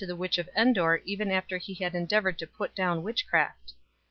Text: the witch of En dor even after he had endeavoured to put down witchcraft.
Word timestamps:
the 0.03 0.15
witch 0.15 0.39
of 0.39 0.49
En 0.55 0.73
dor 0.73 0.97
even 1.05 1.29
after 1.29 1.59
he 1.59 1.75
had 1.75 1.93
endeavoured 1.93 2.39
to 2.39 2.47
put 2.47 2.73
down 2.73 3.03
witchcraft. 3.03 3.73